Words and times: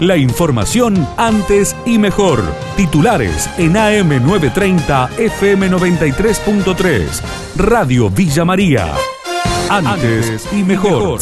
La 0.00 0.16
información 0.16 1.06
antes 1.16 1.76
y 1.86 1.98
mejor. 1.98 2.42
Titulares 2.76 3.48
en 3.58 3.74
AM930 3.74 5.10
FM93.3. 5.10 7.22
Radio 7.56 8.10
Villa 8.10 8.44
María. 8.44 8.92
Antes 9.70 10.48
y 10.52 10.64
mejor. 10.64 11.20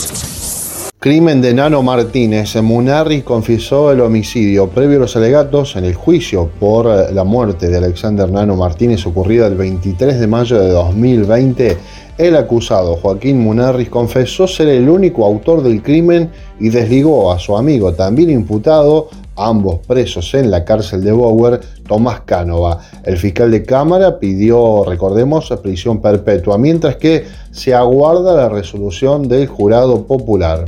Crimen 0.98 1.42
de 1.42 1.52
Nano 1.52 1.82
Martínez. 1.82 2.56
Munarri 2.62 3.20
confesó 3.22 3.92
el 3.92 4.00
homicidio 4.00 4.68
previo 4.68 4.96
a 4.98 5.00
los 5.00 5.16
alegatos 5.16 5.74
en 5.76 5.84
el 5.84 5.94
juicio 5.94 6.48
por 6.58 7.12
la 7.12 7.24
muerte 7.24 7.68
de 7.68 7.76
Alexander 7.76 8.30
Nano 8.30 8.56
Martínez 8.56 9.04
ocurrida 9.04 9.48
el 9.48 9.56
23 9.56 10.18
de 10.18 10.26
mayo 10.28 10.58
de 10.58 10.70
2020. 10.70 11.76
El 12.18 12.36
acusado 12.36 12.96
Joaquín 12.96 13.40
Munarriz 13.40 13.88
confesó 13.88 14.46
ser 14.46 14.68
el 14.68 14.88
único 14.88 15.24
autor 15.24 15.62
del 15.62 15.82
crimen 15.82 16.30
y 16.60 16.68
desligó 16.68 17.32
a 17.32 17.38
su 17.38 17.56
amigo 17.56 17.94
también 17.94 18.28
imputado, 18.28 19.08
ambos 19.34 19.78
presos 19.86 20.34
en 20.34 20.50
la 20.50 20.62
cárcel 20.62 21.02
de 21.02 21.10
Bower, 21.10 21.60
Tomás 21.88 22.20
Cánova. 22.20 22.80
El 23.02 23.16
fiscal 23.16 23.50
de 23.50 23.64
Cámara 23.64 24.18
pidió, 24.18 24.84
recordemos, 24.84 25.48
prisión 25.62 26.02
perpetua, 26.02 26.58
mientras 26.58 26.96
que 26.96 27.24
se 27.50 27.72
aguarda 27.72 28.34
la 28.34 28.48
resolución 28.50 29.26
del 29.26 29.46
jurado 29.46 30.04
popular. 30.04 30.66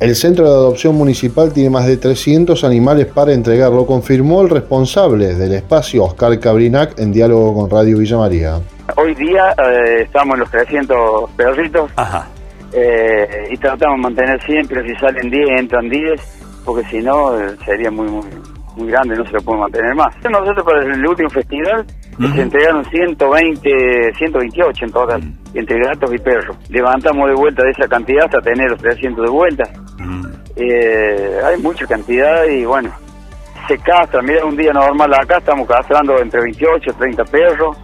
El 0.00 0.16
centro 0.16 0.44
de 0.44 0.54
adopción 0.54 0.94
municipal 0.94 1.52
tiene 1.52 1.70
más 1.70 1.86
de 1.86 1.98
300 1.98 2.64
animales 2.64 3.06
para 3.06 3.34
entregar, 3.34 3.70
lo 3.70 3.86
confirmó 3.86 4.40
el 4.40 4.48
responsable 4.48 5.34
del 5.34 5.52
espacio, 5.52 6.04
Oscar 6.04 6.38
Cabrinac, 6.40 6.98
en 6.98 7.12
diálogo 7.12 7.54
con 7.54 7.70
Radio 7.70 7.98
Villa 7.98 8.16
María. 8.16 8.60
Hoy 8.94 9.14
día 9.14 9.54
eh, 9.58 10.02
estamos 10.02 10.34
en 10.34 10.40
los 10.40 10.50
300 10.50 11.30
perritos 11.32 11.90
eh, 12.72 13.48
y 13.50 13.56
tratamos 13.56 13.96
de 13.96 14.02
mantener 14.02 14.42
siempre, 14.44 14.86
si 14.86 14.94
salen 15.00 15.28
10, 15.28 15.60
entran 15.60 15.88
10, 15.88 16.62
porque 16.64 16.84
si 16.88 16.98
no 17.00 17.38
eh, 17.38 17.56
sería 17.64 17.90
muy, 17.90 18.08
muy 18.08 18.24
muy 18.76 18.88
grande, 18.90 19.16
no 19.16 19.24
se 19.24 19.32
lo 19.32 19.40
puede 19.40 19.60
mantener 19.60 19.94
más. 19.94 20.14
Nosotros 20.30 20.64
para 20.64 20.82
el 20.82 21.06
último 21.06 21.30
festival 21.30 21.84
se 22.18 22.42
entregaron 22.42 22.84
120, 22.84 24.14
128 24.14 24.84
en 24.84 24.92
total, 24.92 25.22
entre 25.54 25.80
gatos 25.80 26.14
y 26.14 26.18
perros. 26.18 26.56
Levantamos 26.68 27.28
de 27.28 27.34
vuelta 27.34 27.62
de 27.64 27.70
esa 27.70 27.88
cantidad 27.88 28.24
hasta 28.24 28.40
tener 28.40 28.70
los 28.70 28.80
300 28.80 29.24
de 29.24 29.30
vuelta. 29.30 29.64
Eh, 30.56 31.40
hay 31.44 31.60
mucha 31.60 31.86
cantidad 31.86 32.44
y 32.44 32.64
bueno, 32.64 32.90
se 33.66 33.78
castra. 33.78 34.22
Mira, 34.22 34.44
un 34.44 34.56
día 34.56 34.72
normal 34.72 35.12
acá 35.14 35.38
estamos 35.38 35.66
castrando 35.66 36.18
entre 36.20 36.40
28 36.42 36.90
y 36.90 36.94
30 36.94 37.24
perros. 37.24 37.76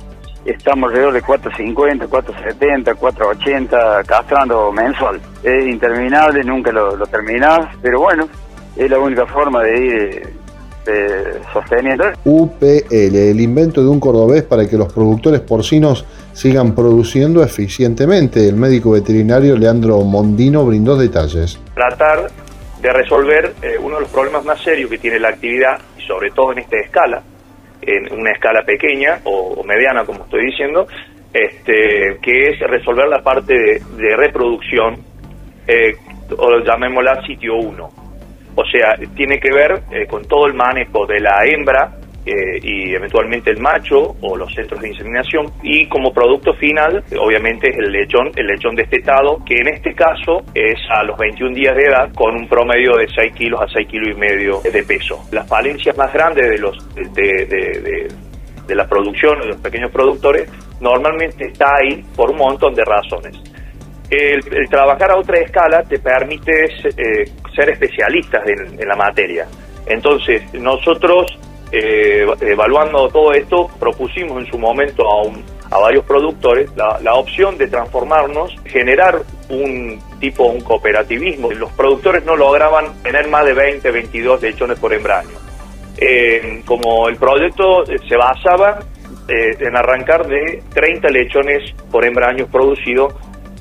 Estamos 0.44 0.90
alrededor 0.90 1.14
de 1.14 1.22
450, 1.22 2.06
470, 2.06 2.94
480 2.94 4.04
castrando 4.04 4.72
mensual. 4.72 5.20
Es 5.42 5.66
interminable, 5.66 6.42
nunca 6.42 6.72
lo, 6.72 6.96
lo 6.96 7.06
terminás, 7.06 7.60
pero 7.80 8.00
bueno, 8.00 8.28
es 8.76 8.90
la 8.90 8.98
única 8.98 9.26
forma 9.26 9.62
de 9.62 9.78
ir 9.78 10.42
sosteniendo. 11.52 12.04
UPL, 12.24 12.90
el 12.90 13.40
invento 13.40 13.82
de 13.82 13.88
un 13.88 14.00
cordobés 14.00 14.42
para 14.42 14.68
que 14.68 14.76
los 14.76 14.92
productores 14.92 15.40
porcinos 15.40 16.04
sigan 16.32 16.74
produciendo 16.74 17.42
eficientemente. 17.42 18.48
El 18.48 18.56
médico 18.56 18.92
veterinario 18.92 19.56
Leandro 19.56 20.00
Mondino 20.00 20.64
brindó 20.64 20.96
detalles. 20.96 21.58
Tratar 21.74 22.30
de 22.80 22.92
resolver 22.92 23.54
eh, 23.62 23.76
uno 23.80 23.96
de 23.96 24.00
los 24.02 24.10
problemas 24.10 24.44
más 24.44 24.60
serios 24.60 24.90
que 24.90 24.98
tiene 24.98 25.20
la 25.20 25.28
actividad, 25.28 25.78
y 25.96 26.02
sobre 26.02 26.30
todo 26.32 26.52
en 26.52 26.58
esta 26.58 26.78
escala, 26.78 27.22
en 27.82 28.18
una 28.18 28.30
escala 28.30 28.62
pequeña 28.62 29.20
o, 29.24 29.62
mediana, 29.64 30.04
como 30.04 30.24
estoy 30.24 30.46
diciendo, 30.46 30.86
este, 31.32 32.18
que 32.22 32.50
es 32.50 32.60
resolver 32.60 33.08
la 33.08 33.22
parte 33.22 33.54
de, 33.54 34.16
reproducción, 34.16 34.96
eh, 35.66 35.94
o 36.36 36.58
llamémosla 36.60 37.24
sitio 37.26 37.56
1 37.56 38.02
o 38.54 38.64
sea, 38.66 38.96
tiene 39.14 39.38
que 39.38 39.52
ver 39.52 39.82
eh, 39.90 40.06
con 40.06 40.24
todo 40.26 40.46
el 40.46 40.54
manejo 40.54 41.06
de 41.06 41.20
la 41.20 41.44
hembra 41.44 41.90
eh, 42.24 42.58
y 42.62 42.94
eventualmente 42.94 43.50
el 43.50 43.60
macho 43.60 44.16
o 44.20 44.36
los 44.36 44.52
centros 44.54 44.80
de 44.80 44.88
inseminación 44.88 45.46
y 45.62 45.88
como 45.88 46.12
producto 46.12 46.54
final 46.54 47.02
obviamente 47.18 47.70
es 47.70 47.78
el 47.78 47.90
lechón, 47.90 48.30
el 48.36 48.46
lechón 48.46 48.74
destetado 48.76 49.44
que 49.44 49.56
en 49.56 49.68
este 49.68 49.94
caso 49.94 50.42
es 50.54 50.78
a 50.90 51.02
los 51.02 51.18
21 51.18 51.54
días 51.54 51.76
de 51.76 51.84
edad 51.84 52.12
con 52.14 52.34
un 52.36 52.48
promedio 52.48 52.96
de 52.96 53.08
6 53.08 53.34
kilos 53.34 53.60
a 53.60 53.66
6 53.68 53.88
kilos 53.88 54.16
y 54.16 54.18
medio 54.18 54.60
de 54.60 54.82
peso. 54.82 55.24
Las 55.32 55.48
falencias 55.48 55.96
más 55.96 56.12
grandes 56.12 56.48
de 56.48 56.58
los 56.58 56.94
de, 56.94 57.46
de, 57.46 58.08
de 58.66 58.74
la 58.74 58.86
producción 58.86 59.38
de 59.40 59.46
los 59.46 59.56
pequeños 59.56 59.90
productores 59.90 60.48
normalmente 60.80 61.46
está 61.46 61.76
ahí 61.76 62.04
por 62.16 62.30
un 62.30 62.38
montón 62.38 62.74
de 62.74 62.84
razones. 62.84 63.36
El, 64.10 64.68
trabajar 64.68 65.10
a 65.10 65.16
otra 65.16 65.40
escala 65.40 65.82
te 65.84 65.98
permite 65.98 66.52
eh, 66.64 67.24
ser 67.54 67.70
especialistas 67.70 68.42
en, 68.46 68.86
la 68.86 68.96
materia. 68.96 69.46
Entonces, 69.86 70.42
nosotros, 70.54 71.38
eh, 71.72 72.26
evaluando 72.42 73.08
todo 73.08 73.32
esto, 73.32 73.68
propusimos 73.80 74.44
en 74.44 74.50
su 74.50 74.58
momento 74.58 75.04
a, 75.04 75.76
a 75.76 75.78
varios 75.78 76.04
productores 76.04 76.70
la, 76.76 77.14
opción 77.14 77.56
de 77.56 77.68
transformarnos, 77.68 78.54
generar 78.66 79.22
un 79.48 79.98
tipo, 80.20 80.44
un 80.44 80.60
cooperativismo. 80.60 81.50
Los 81.52 81.70
productores 81.72 82.24
no 82.24 82.36
lograban 82.36 83.02
tener 83.02 83.28
más 83.28 83.44
de 83.46 83.54
20, 83.54 83.90
22 83.90 84.42
lechones 84.42 84.78
por 84.78 84.92
hembraño. 84.92 85.40
Eh, 85.96 86.62
como 86.64 87.08
el 87.08 87.16
proyecto 87.16 87.84
se 87.86 88.16
basaba 88.16 88.80
en 89.28 89.76
arrancar 89.76 90.26
de 90.26 90.62
30 90.74 91.08
lechones 91.08 91.72
por 91.90 92.04
hembraño 92.04 92.46
producidos 92.48 93.14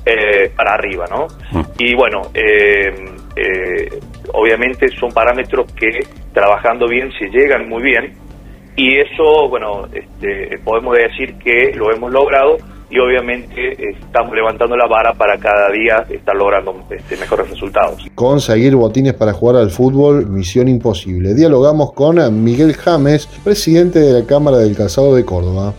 eh, 0.04 0.50
para 0.56 0.74
arriba, 0.74 1.06
¿no? 1.08 1.28
Mm. 1.52 1.62
Y 1.78 1.94
bueno, 1.94 2.22
eh, 2.34 2.92
eh, 3.36 4.00
obviamente 4.32 4.88
son 4.98 5.10
parámetros 5.12 5.72
que 5.72 6.06
trabajando 6.32 6.86
bien 6.88 7.10
se 7.18 7.26
llegan 7.26 7.68
muy 7.68 7.82
bien 7.82 8.14
y 8.76 8.98
eso, 8.98 9.48
bueno, 9.48 9.86
este, 9.92 10.58
podemos 10.64 10.96
decir 10.96 11.34
que 11.38 11.72
lo 11.74 11.92
hemos 11.92 12.10
logrado 12.10 12.56
y 12.88 12.98
obviamente 12.98 13.90
estamos 13.90 14.34
levantando 14.34 14.76
la 14.76 14.86
vara 14.86 15.14
para 15.14 15.38
cada 15.38 15.70
día 15.70 16.06
estar 16.10 16.34
logrando 16.34 16.74
este, 16.90 17.16
mejores 17.16 17.50
resultados. 17.50 18.02
Conseguir 18.14 18.76
botines 18.76 19.14
para 19.14 19.32
jugar 19.32 19.56
al 19.56 19.70
fútbol, 19.70 20.26
misión 20.26 20.68
imposible. 20.68 21.34
Dialogamos 21.34 21.92
con 21.92 22.42
Miguel 22.42 22.74
James, 22.74 23.26
presidente 23.44 23.98
de 23.98 24.20
la 24.20 24.26
Cámara 24.26 24.58
del 24.58 24.76
Calzado 24.76 25.14
de 25.14 25.24
Córdoba 25.24 25.74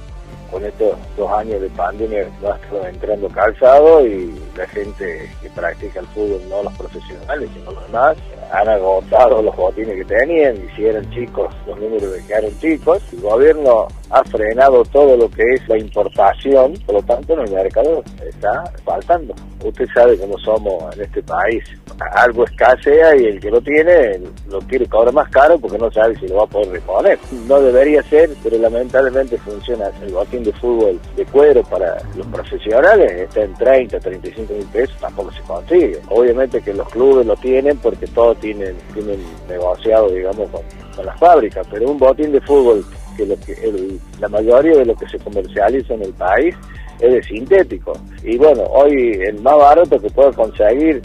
estos 0.74 0.98
dos 1.16 1.32
años 1.32 1.62
de 1.62 1.70
pandemia 1.70 2.28
va 2.44 2.58
entrando 2.90 3.30
calzado 3.30 4.06
y 4.06 4.34
la 4.58 4.68
gente 4.68 5.30
que 5.42 5.50
practica 5.52 6.00
el 6.00 6.08
fútbol, 6.08 6.42
no 6.50 6.64
los 6.64 6.74
profesionales, 6.74 7.50
sino 7.54 7.72
los 7.72 7.86
demás, 7.88 8.18
han 8.52 8.70
agotado 8.70 9.42
los 9.42 9.56
botines 9.56 9.96
que 9.96 10.06
tenían 10.06 10.58
y 10.58 10.76
si 10.76 10.86
eran 10.86 11.10
chicos, 11.12 11.54
los 11.68 11.80
números 11.80 12.14
que 12.28 12.34
eran 12.34 12.60
chicos. 12.60 13.02
El 13.14 13.22
gobierno 13.22 13.88
ha 14.14 14.24
frenado 14.26 14.84
todo 14.86 15.18
lo 15.18 15.30
que 15.30 15.42
es 15.56 15.68
la 15.68 15.78
importación, 15.78 16.74
por 16.86 16.96
lo 16.96 17.02
tanto 17.02 17.34
en 17.34 17.40
el 17.48 17.52
mercado 17.52 18.04
está 18.24 18.64
faltando. 18.86 19.34
Usted 19.64 19.88
sabe 19.92 20.18
cómo 20.20 20.38
somos 20.38 20.96
en 20.96 21.02
este 21.02 21.24
país. 21.24 21.64
Algo 22.12 22.44
escasea 22.46 23.16
y 23.16 23.26
el 23.26 23.40
que 23.40 23.50
lo 23.50 23.60
tiene 23.62 24.20
lo 24.50 24.60
quiere 24.60 24.86
cobrar 24.88 25.14
más 25.14 25.30
caro 25.30 25.58
porque 25.58 25.80
no 25.80 25.92
sabe 25.92 26.16
si 26.20 26.28
lo 26.28 26.36
va 26.36 26.44
a 26.44 26.48
poder 26.48 26.70
reponer. 26.70 27.18
No 27.48 27.60
debería 27.60 28.04
ser, 28.04 28.30
pero 28.44 28.58
lamentablemente 28.60 29.38
funciona. 29.40 29.90
El 30.06 30.14
botín 30.14 30.44
de 30.44 30.54
fútbol 30.54 31.00
de 31.16 31.26
cuero 31.26 31.64
para 31.64 31.98
los 32.16 32.28
profesionales 32.28 33.12
está 33.14 33.42
en 33.42 33.54
30, 33.56 34.00
35 34.00 34.54
mil 34.54 34.66
pesos, 34.68 34.96
tampoco 35.00 35.32
se 35.32 35.42
consigue. 35.42 36.00
Obviamente 36.10 36.62
que 36.62 36.74
los 36.74 36.88
clubes 36.90 37.26
lo 37.26 37.36
tienen 37.38 37.78
porque 37.78 38.06
todos 38.08 38.40
tienen, 38.40 38.76
tienen 38.94 39.20
negociado, 39.50 40.10
digamos, 40.10 40.50
con, 40.52 40.62
las 41.04 41.18
fábricas, 41.18 41.66
pero 41.72 41.90
un 41.90 41.98
botín 41.98 42.32
de 42.32 42.40
fútbol 42.42 42.86
que, 43.16 43.26
lo 43.26 43.36
que 43.40 43.98
la 44.20 44.28
mayoría 44.28 44.78
de 44.78 44.86
lo 44.86 44.96
que 44.96 45.08
se 45.08 45.18
comercializa 45.20 45.94
en 45.94 46.04
el 46.04 46.14
país 46.14 46.56
es 47.00 47.14
de 47.14 47.24
sintético. 47.24 47.94
Y 48.24 48.38
bueno, 48.38 48.64
hoy 48.64 49.20
el 49.26 49.42
más 49.42 49.58
barato 49.58 50.00
que 50.00 50.10
puedo 50.10 50.32
conseguir, 50.34 51.02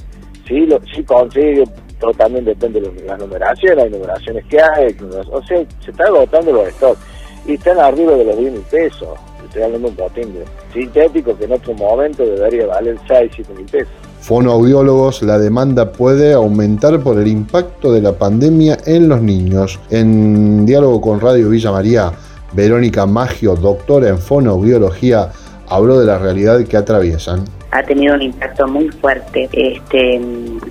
sí, 0.47 0.67
lo, 0.67 0.81
sí 0.95 1.03
consigue, 1.03 1.65
pero 2.01 2.13
también 2.15 2.45
depende 2.45 2.81
de 2.81 3.05
la 3.05 3.17
numeración, 3.17 3.79
hay 3.79 3.91
numeraciones 3.91 4.45
que 4.47 4.59
hay, 4.61 4.97
o 5.31 5.43
sea, 5.45 5.65
se 5.85 5.91
está 5.91 6.05
agotando 6.05 6.53
los 6.53 6.69
stocks 6.75 7.01
y 7.47 7.55
están 7.55 7.79
arriba 7.79 8.13
de 8.13 8.25
los 8.25 8.39
10 8.39 8.53
mil 8.53 8.63
pesos. 8.63 9.09
Estoy 9.45 9.63
hablando 9.63 9.89
de 9.89 9.95
un 9.95 9.97
botín 9.97 10.45
sintético 10.73 11.37
que 11.37 11.45
en 11.45 11.53
otro 11.53 11.73
momento 11.75 12.25
debería 12.25 12.67
valer 12.67 12.99
6, 13.09 13.33
7 13.35 13.55
mil 13.55 13.67
pesos. 13.67 13.89
Fonoaudiólogos, 14.21 15.23
la 15.23 15.39
demanda 15.39 15.93
puede 15.93 16.35
aumentar 16.35 17.01
por 17.01 17.19
el 17.19 17.29
impacto 17.29 17.93
de 17.93 18.03
la 18.03 18.13
pandemia 18.13 18.77
en 18.85 19.09
los 19.09 19.23
niños. 19.23 19.79
En 19.91 20.67
diálogo 20.67 21.01
con 21.01 21.21
Radio 21.21 21.49
Villa 21.49 21.73
María, 21.73 22.13
Verónica 22.53 23.07
Maggio, 23.07 23.55
doctora 23.55 24.09
en 24.09 24.19
fonoaudiología, 24.19 25.31
habló 25.69 25.99
de 25.99 26.07
la 26.07 26.19
realidad 26.19 26.63
que 26.65 26.77
atraviesan. 26.77 27.45
Ha 27.71 27.83
tenido 27.83 28.15
un 28.15 28.23
impacto 28.23 28.67
muy 28.67 28.89
fuerte. 28.89 29.49
Este, 29.53 30.21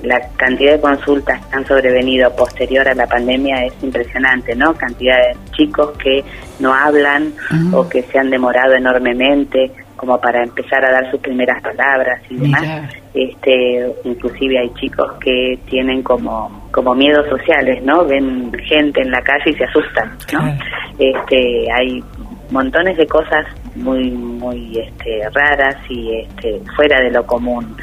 la 0.03 0.19
cantidad 0.37 0.73
de 0.73 0.81
consultas 0.81 1.45
que 1.45 1.55
han 1.55 1.67
sobrevenido 1.67 2.35
posterior 2.35 2.87
a 2.87 2.95
la 2.95 3.05
pandemia 3.05 3.65
es 3.65 3.73
impresionante, 3.83 4.55
¿no? 4.55 4.73
Cantidad 4.73 5.17
de 5.17 5.37
chicos 5.55 5.91
que 6.03 6.23
no 6.59 6.73
hablan 6.73 7.33
o 7.71 7.87
que 7.87 8.01
se 8.03 8.17
han 8.17 8.31
demorado 8.31 8.73
enormemente 8.73 9.71
como 9.97 10.21
para 10.21 10.43
empezar 10.43 10.85
a 10.85 10.91
dar 10.91 11.11
sus 11.11 11.19
primeras 11.19 11.61
palabras 11.61 12.21
y 12.29 12.37
demás. 12.37 12.93
Este, 13.13 13.91
inclusive 14.03 14.59
hay 14.59 14.69
chicos 14.75 15.11
que 15.19 15.59
tienen 15.69 16.03
como 16.03 16.69
como 16.71 16.93
miedos 16.93 17.27
sociales, 17.27 17.83
¿no? 17.83 18.05
Ven 18.05 18.51
gente 18.63 19.01
en 19.01 19.11
la 19.11 19.21
calle 19.21 19.49
y 19.49 19.53
se 19.53 19.63
asustan, 19.63 20.15
¿no? 20.31 20.55
Este, 20.99 21.67
hay 21.73 22.03
montones 22.51 22.95
de 22.97 23.07
cosas 23.07 23.45
muy 23.75 24.11
muy 24.11 24.77
este, 24.77 25.27
raras 25.33 25.75
y 25.89 26.19
este, 26.19 26.61
fuera 26.75 27.01
de 27.01 27.11
lo 27.11 27.25
común 27.25 27.75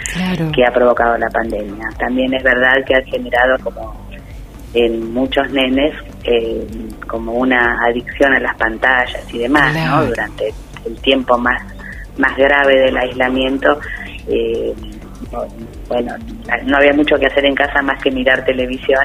que 0.55 0.65
ha 0.65 0.73
provocado 0.73 1.19
la 1.19 1.29
pandemia. 1.29 1.89
También 1.99 2.33
es 2.35 2.43
verdad 2.45 2.75
que 2.87 2.95
ha 2.95 3.03
generado 3.03 3.59
como 3.63 4.05
en 4.73 5.13
muchos 5.13 5.51
nenes 5.51 5.93
eh, 6.25 6.67
como 7.09 7.33
una 7.33 7.79
adicción 7.87 8.33
a 8.33 8.41
las 8.41 8.57
pantallas 8.57 9.23
y 9.33 9.39
demás, 9.39 9.75
¿no? 9.75 10.07
Durante 10.07 10.53
el 10.87 10.97
tiempo 11.01 11.37
más 11.39 11.74
más 12.19 12.37
grave 12.37 12.81
del 12.81 12.97
aislamiento, 12.97 13.79
eh, 14.29 14.75
bueno, 15.89 16.15
no 16.65 16.77
había 16.77 16.93
mucho 16.93 17.17
que 17.17 17.27
hacer 17.27 17.45
en 17.45 17.55
casa 17.55 17.83
más 17.83 18.03
que 18.03 18.11
mirar 18.11 18.45
televisión, 18.45 19.05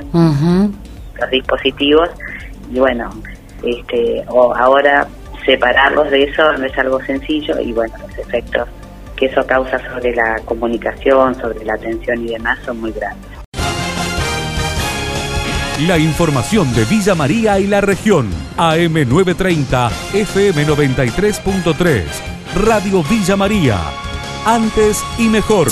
los 1.19 1.29
dispositivos, 1.29 2.09
y 2.71 2.79
bueno, 2.79 3.09
este, 3.63 4.23
o 4.27 4.55
ahora 4.55 5.07
separarlos 5.45 6.09
de 6.11 6.23
eso 6.23 6.53
no 6.53 6.65
es 6.65 6.77
algo 6.77 7.01
sencillo 7.03 7.59
y 7.59 7.73
bueno, 7.73 7.93
los 8.07 8.17
efectos 8.17 8.67
que 9.15 9.25
eso 9.25 9.45
causa 9.45 9.79
sobre 9.89 10.15
la 10.15 10.39
comunicación, 10.45 11.35
sobre 11.35 11.65
la 11.65 11.73
atención 11.73 12.25
y 12.25 12.29
demás 12.33 12.57
son 12.65 12.79
muy 12.79 12.91
grandes. 12.91 13.27
La 15.87 15.97
información 15.97 16.73
de 16.73 16.85
Villa 16.85 17.15
María 17.15 17.59
y 17.59 17.67
la 17.67 17.81
región. 17.81 18.29
AM930, 18.57 19.89
FM93.3. 20.13 22.38
Radio 22.55 23.03
Villa 23.03 23.35
María. 23.35 23.79
Antes 24.45 25.03
y 25.17 25.27
mejor. 25.29 25.69